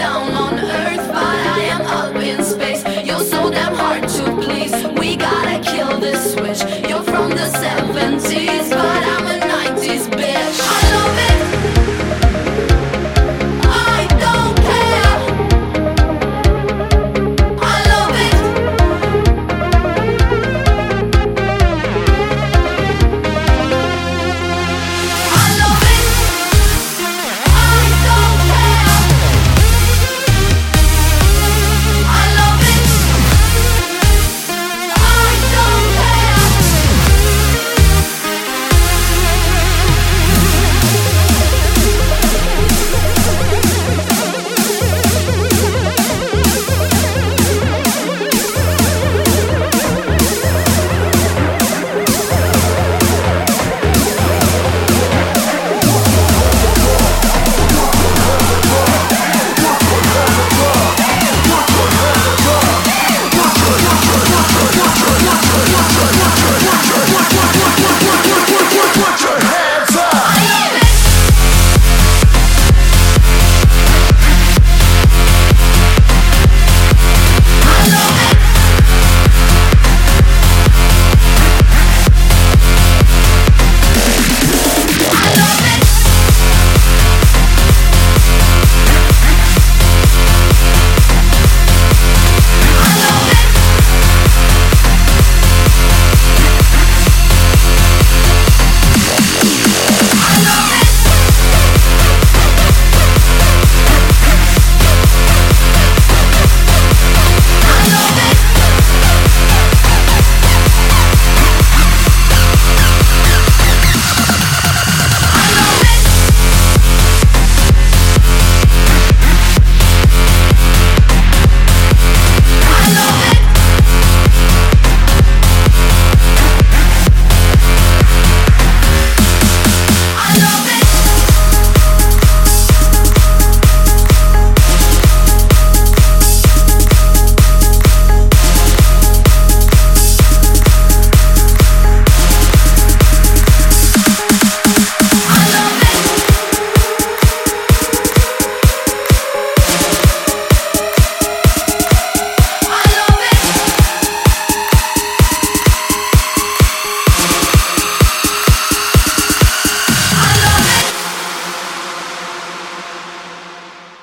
[0.00, 2.82] down on earth, but I am up in space.
[3.06, 4.99] You're so damn hard to please.